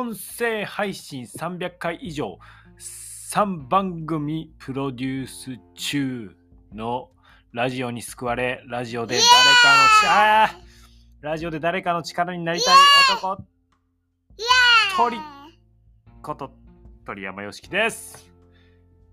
[0.00, 2.38] 音声配信300回以上、
[2.78, 6.34] 3番組プロデュース中
[6.72, 7.10] の
[7.52, 10.62] ラジオに救われ、ラジオで誰かの力、
[11.20, 12.74] ラジオで誰かの力になりたい
[13.14, 13.44] 男、
[14.96, 15.18] 鳥
[16.22, 16.50] こと
[17.04, 18.32] 鳥山よしきです。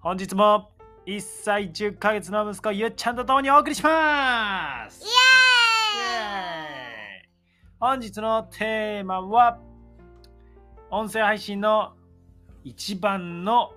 [0.00, 0.70] 本日も
[1.06, 5.02] 1歳10ヶ月の息子ゆっちゃんと共にお送りします。
[7.80, 9.58] 本日のテーマは
[10.90, 11.94] 音声配信の
[12.62, 13.72] 一番の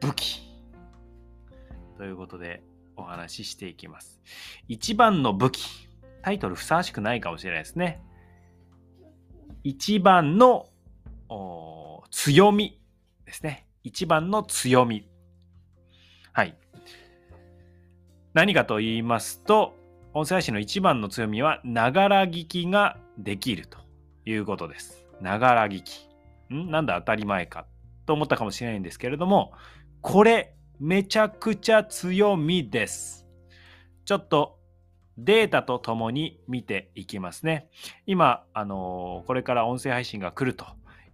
[0.00, 0.42] 武器。
[1.96, 2.62] ということで
[2.96, 4.20] お話ししていきます。
[4.68, 5.88] 一番の武器。
[6.22, 8.02] タイトルふさわしくないかもしれないですね。
[9.64, 10.68] 一番の
[12.10, 12.80] 強み
[13.24, 13.66] ですね。
[13.84, 15.08] 一番の強み。
[16.32, 16.56] はい。
[18.34, 19.74] 何かと言いますと
[20.14, 23.78] 音声配信の一番の強みはながら聞きができると
[24.26, 25.07] いうことです。
[25.20, 26.08] ながら聞き。
[26.54, 26.70] ん？
[26.70, 27.66] なんだ当たり前か
[28.06, 29.52] と思ったかもしれないんですけれども
[30.00, 33.26] これめちゃくちゃ強みです。
[34.04, 34.58] ちょっと
[35.18, 37.68] データとともに見ていきますね。
[38.06, 40.64] 今あのーこれから音声配信が来ると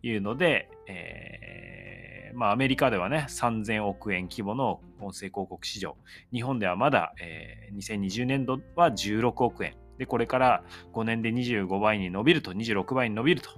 [0.03, 5.97] いうので、えーまあ、アメリカではね3000億円規模の音声広告市場。
[6.33, 13.51] 日本ではまだ、えー2020年度は16億円でこれから5年で25倍に伸びると26倍に伸びると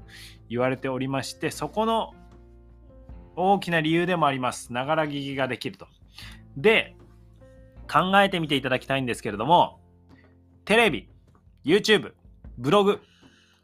[0.49, 2.13] 言われておりましてそこの
[3.37, 4.73] 大きな理由でもあります。
[4.73, 5.87] ながら聞きができると。
[6.57, 6.97] で
[7.91, 9.79] 考えてみていただきたいんですけれども
[10.65, 11.09] テレビ
[11.65, 12.13] YouTube
[12.59, 13.01] ブログ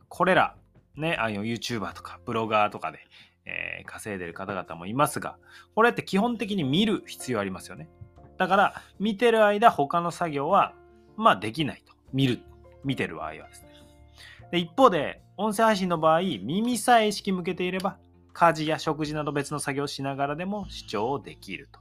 [0.09, 0.55] これら
[0.95, 2.99] ねあの YouTuber とかブロガーとかで、
[3.47, 5.37] えー稼いでる方々もいますが
[5.75, 7.89] これって基本的に見る必要ありますよね。
[8.39, 10.75] だから見てる間他の作業は
[11.17, 11.93] まあできないと。
[12.13, 12.41] 見る。
[12.85, 13.69] 見てる場合はですね
[14.51, 17.99] で一方で音声配信の場合耳さえ意識向けていれば
[18.33, 21.81] 家事や食事など別の作業をしながらでも視聴できると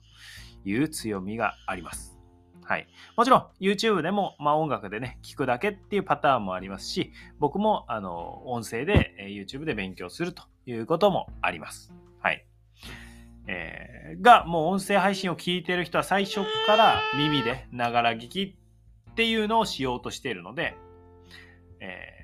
[0.69, 2.17] いう強みがあります
[2.63, 11.91] はい、もちろん YouTube でも、まあ、音楽でね聞くだけっていうパターンもありますし僕もあの音声でえ YouTube で勉強するということもあります。
[12.22, 12.45] はい。
[13.47, 18.57] えーがもう音声配信を聞いてる人は最初から耳でながら聞き
[19.11, 20.75] っていうのをしようとしているので、
[21.81, 22.22] えー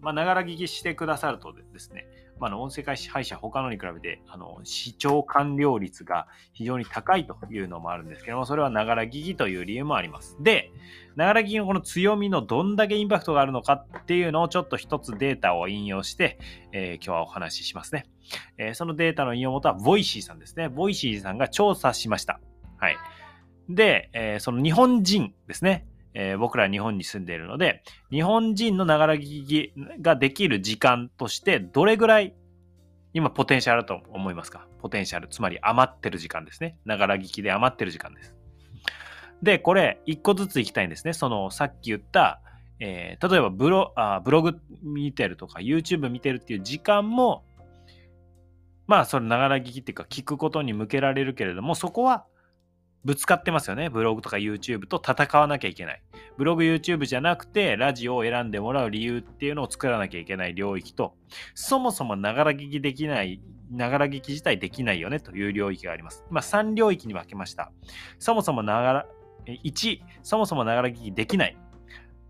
[0.00, 2.06] まあ、ながら聞きしてくださるとですね、
[2.38, 10.36] まあ、あの音声配信他のに比べてあの視聴完了率が非常に高いというのもあるんですけどもそれはながら聞きという理由もあります。
[10.40, 10.70] で
[11.16, 16.38] ながら聞きのこの強みのどんだけインパクトがあるのかっていうのをちょっと一つデータを引用して、
[16.72, 18.06] えー今日はお話ししますね。
[18.56, 20.68] えーそのデータの引用元は Voicy さんですね。
[20.68, 22.40] Voicy さんが調査しました。
[22.76, 22.96] はい。
[23.68, 25.86] で、えーその日本人ですね。
[26.20, 32.34] えー僕ら日本に住んでいるので、日本人のながら聞きができる時間としてどれぐらい
[33.14, 34.66] 今ポテンシャルだと思いますか？
[34.80, 36.76] ポテンシャル、つまり余ってる時間ですね。
[36.84, 38.34] ながら聞きで余ってる時間です。
[39.42, 41.12] で、これ、一個ずついきたいんですね。
[41.12, 42.40] その、さっき言った、
[42.80, 47.44] えー例えばブロあブログ見てるとか YouTube 見てるっていう時間も
[48.86, 52.24] まあそれながら聞きっていうか聞くことに向けられるけれどもそこは
[53.04, 53.88] ぶつかってますよね。
[53.90, 56.02] ブログとか YouTube と戦わなきゃいけない。
[56.36, 61.14] ブログ YouTube じゃなくてラジオを選んでもらう理由っていうのを作らなきゃいけない領域と
[61.54, 66.24] そもそもながら聞きできないながら聞き自体できないよねという領域があります。
[66.30, 67.72] まあ3領域に分けました。
[68.18, 69.06] そもそもながら
[69.46, 71.56] 1そもそもながら聞きできない。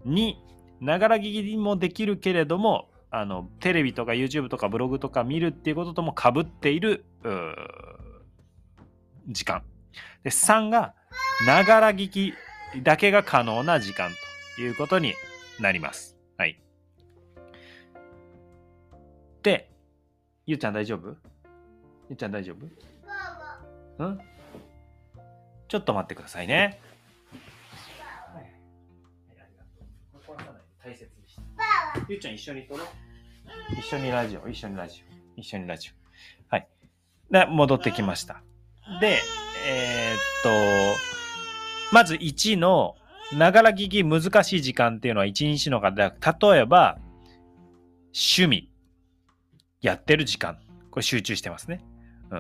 [0.07, 0.35] 2
[0.81, 7.05] ながら聞きもできるけれどもあのテレビとか YouTube とかブログとか見るっていうことともかぶっている
[9.29, 9.63] 時間。
[10.23, 10.95] で3が
[11.47, 12.35] ながら聞き
[12.83, 14.11] だけが可能な時間
[14.57, 15.15] ということに
[15.61, 16.17] なります。
[16.37, 16.61] はい。
[19.43, 19.71] で、
[20.47, 21.09] ゆうちゃん大丈夫？
[21.09, 22.55] ゆうちゃん大丈
[23.99, 24.05] 夫？
[24.05, 24.21] うん？
[25.69, 26.81] ちょっと待ってくださいね。
[28.35, 28.53] はい。
[32.09, 32.87] ゆうちゃん一緒に撮ろう。
[33.79, 35.05] 一緒にラジオ、一緒にラジ
[35.37, 35.93] オ、一緒にラジオ。
[36.55, 36.69] はい。
[37.31, 38.43] で、戻ってきました。
[39.01, 39.21] で、
[39.67, 40.99] えーっと、
[41.93, 42.97] まず1の、
[43.33, 46.99] ながら聞き難しい時間っていうのは1日の方で、例えば、
[48.07, 48.71] 趣味、
[49.81, 50.59] やってる時間、
[50.91, 51.85] これ集中してますね。
[52.31, 52.39] うん。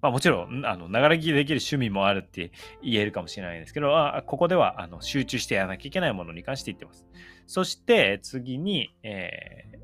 [0.00, 7.04] まあもちろん、あの、ながら聞きできる趣味もあるって言えるかもしれないですけど、あここではあの集中してやらなきゃいけないものに関して言ってます。
[7.46, 9.78] そして次に、えー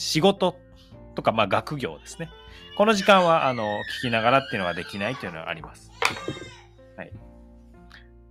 [0.00, 0.56] 仕事
[1.14, 2.30] とか、まあ、学業ですね。
[2.78, 5.89] この時間はあの聞きながらっていうのができないというのがあります。
[6.96, 7.12] はい、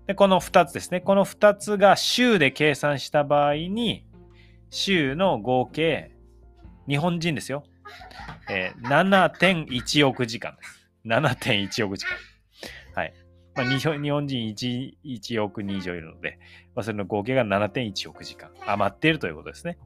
[0.07, 1.01] でこの2つですね。
[1.01, 4.05] この2つが週で計算した場合に、
[4.69, 6.11] 週の合計、
[6.87, 7.63] 日本人ですよ。
[8.49, 10.87] えー、7.1億時間です。
[11.05, 12.11] 7.1億時間。
[12.95, 13.13] はい。
[13.55, 16.39] まあ、日本人 1, 1億人以上いるので、
[16.75, 19.77] まあ、それの合計が7.1億時間余っているということですね。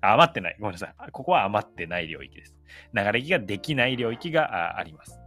[0.00, 0.56] 余ってない。
[0.58, 0.94] ごめんなさい。
[1.12, 2.56] ここは余ってない領域です。
[2.92, 5.21] 流れ着ができない領域があります。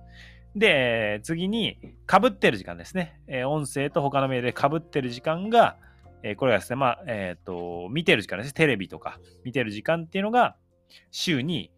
[0.55, 3.19] で、次に、かぶってる時間ですね。
[3.27, 5.77] えー、音声と他のメールでかぶってる時間が、
[6.23, 8.53] えー、これがですね、まあ、えっ、ー、と、見てる時間ですね。
[8.53, 10.55] テレビとか見てる時間っていうのが、
[11.11, 11.71] 週に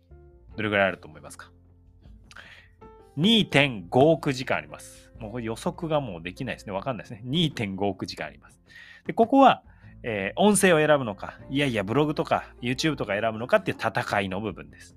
[0.56, 1.51] どれぐらいあると思いますか
[3.18, 5.12] ?2.5 億時間あります。
[5.19, 6.71] もう予測がもうできないですね。
[6.71, 7.24] わかんないですね。
[7.25, 8.62] 2.5億時間あります。
[9.07, 9.63] で、ここは、
[10.03, 14.95] えー、音声を選ぶのか、いやいや、ブログとか YouTube とか選ぶのかっていう戦いの部分です。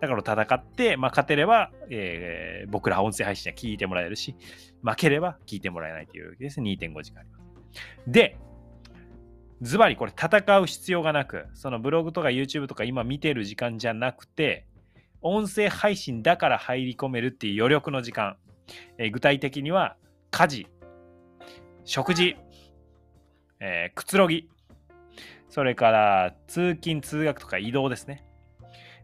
[0.00, 4.34] だから戦って、まあ、勝てれば、えー、僕ら音声配信は聞いてもらえるし、
[4.82, 6.60] 負ければ聞いてもらえないというわけです。
[6.60, 7.44] 2.5時間あります。
[8.06, 8.36] で、
[9.62, 14.66] ズバリこれ戦う必要がなく、そのブログとか YouTube とか今見てる時間じゃなくて、
[15.22, 18.36] 音声配信だから入り込めるっていう余力の時間。
[18.98, 19.96] えー、具体的には、
[20.30, 20.66] 家事、
[21.84, 22.36] 食事、
[23.60, 24.48] えー、くつろぎ、
[25.48, 28.24] それから通勤・通学とか移動ですね。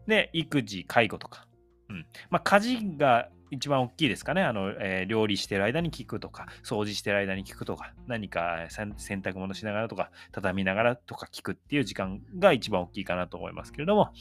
[0.07, 1.47] で、育児、介護とか。
[1.89, 2.05] うん。
[2.29, 4.43] まあ、家事が一番大きいですかね。
[4.43, 14.13] あの、えー、料理してる間に聞くとか、掃除してる間に聞くとか、何か洗濯物しながらとか、畳みながらとか聞くっていう時間が一番大きいかなと思いますけれども、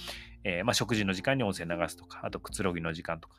[0.42, 3.36] えー、まあ、食事の時間に音声流すとか、あとくつろぎの時間とか、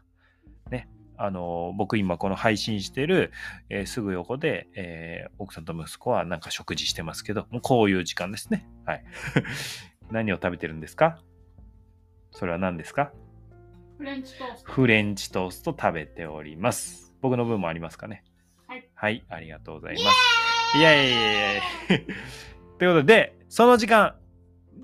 [0.69, 0.87] ね。
[1.17, 3.31] あの僕今この配信してる、
[3.69, 8.67] えー、すぐ横で、えー、奥さんと息子はなんか食事してますけど、もうこういう時間ですね。
[8.87, 9.03] はい。
[10.09, 11.19] 何を食べてるんですか？
[12.31, 13.11] それは何ですか？
[13.97, 14.71] フレンチトースト。
[14.71, 17.13] フレンチトースト食べております。
[17.21, 18.23] 僕の分もありますかね？
[18.67, 18.89] はい。
[18.95, 20.77] はい、ありがとうございます。
[20.77, 21.61] いやいやいやいや
[22.79, 24.15] ということで、その時間、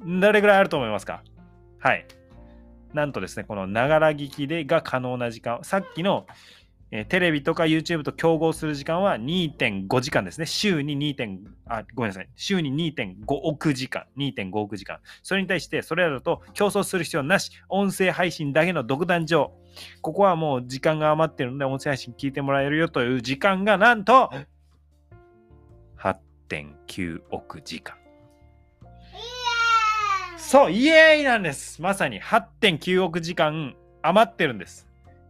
[0.05, 1.23] どれぐらいあると思いますか？
[1.79, 2.05] はい。
[2.93, 6.27] なんとですね、このながら聞きでが可能な時間、さっきの
[6.91, 10.45] えー、テレビとか YouTube と競合する時間は2.5時間ですね。
[10.45, 11.37] 週に 2.
[11.65, 12.29] あ、ごめんなさい。
[12.35, 14.05] 週に2.5億時間。
[14.17, 14.99] 2.5億時間。
[15.21, 17.51] それに対して、それらだと競争する必要なし。
[17.67, 19.51] 音声配信だけの独壇場。
[20.01, 24.31] ここはもう時間が余ってるので、音声配信聞いてもらえるよという時間がなんと
[25.97, 27.97] 8.9億時間。
[30.37, 31.81] そう、イエーイなんです。
[31.81, 34.86] まさに8.9億時間余ってるんです。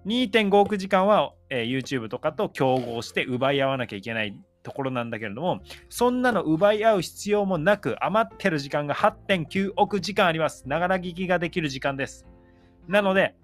[0.07, 10.67] 2.5億時間は、えー、YouTube とかと競合して奪い合わなきゃいけないところなんだけれども、そんなの奪い合う必要もなく、余ってる時間が8.9億時間あります。
[10.67, 12.25] ながら聞きができる時間です。
[12.87, 13.35] なので、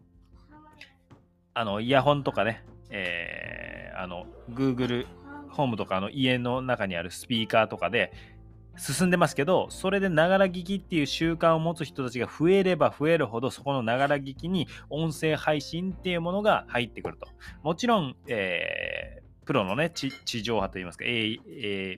[1.54, 5.06] あの、イヤホンとかね、えー、あの、Google
[5.50, 8.12] ホームとかの家の中にあるスピーカーとかで、
[8.78, 17.28] 進んでますけど、それでながら聞きっていう習慣を持つ人たちが増えれば増えるほど、そこのながら聞きに音声配信っていうものが入ってくると。
[17.62, 20.12] もちろん、えー、プロのね、地
[20.42, 21.98] 上波といいますか、A A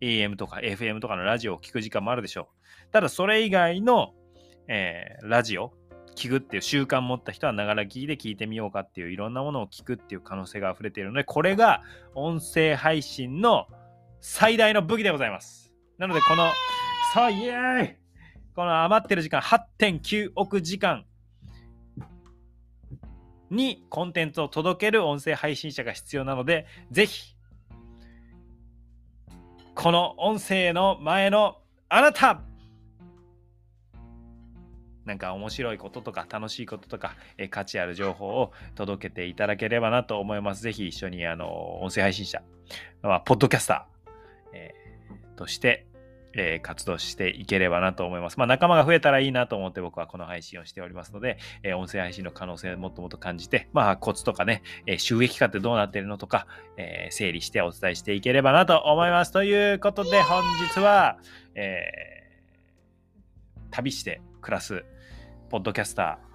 [0.00, 2.48] AM とか FM とかのラジオを聞く時間もあるでしょ
[2.88, 2.92] う。
[2.92, 4.14] ただ、それ以外の、
[4.68, 5.72] えー、ラジオ、
[6.16, 11.82] 聞くっていう習慣を持った人はながら聞きで聞いてみようかっていういろんなものを聞くっていう可能性が溢れているので、これが
[12.14, 13.66] 音声配信の
[14.20, 15.63] 最大の武器でございます。
[15.98, 16.50] なので、この、
[17.12, 17.96] さあ、イエーイ
[18.54, 21.04] この余ってる時間、8.9億時間
[23.50, 27.34] にコンテンツを届ける音声配信者が必要なので、ぜひ、
[29.74, 32.42] この音声の前のあなた
[35.04, 40.62] なんか面白いこととか楽しいこととか、え価値ある情報を届けていただければなと思います。
[40.62, 42.42] ぜひ一緒にあの音声配信者、
[43.02, 44.74] まあ、ポッドキャスター、え
[45.36, 45.86] として、
[46.36, 48.38] えー、活動していければなと思います。
[48.38, 59.32] まあ、仲間が増えたらいいなと思って僕はこの配信をしておりますので、えー、音声配信の可能性をもっともっと感じて、まあ、コツとかね、えー、収益化ってどうなってるのとか、え整理してお伝えしていければなと思います。
[59.32, 61.18] ということで、本日は、
[61.54, 61.94] え
[63.70, 64.84] 旅して暮らす、
[65.50, 66.34] ポッドキャスター、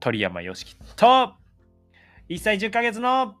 [0.00, 1.34] 鳥山よしきと、
[2.28, 3.36] 1歳10ヶ月の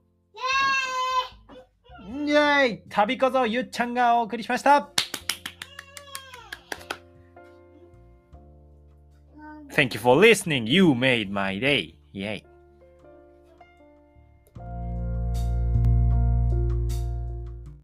[2.08, 4.90] イェーイ旅こそゆっちゃんがお送りしました
[9.72, 10.66] Thank you for listening.
[10.66, 11.94] You made my day.
[12.12, 12.44] Yay.